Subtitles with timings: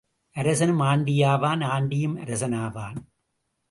[0.35, 2.99] அரசனும் ஆண்டி ஆவான் ஆண்டியும் அரசன் ஆவான்.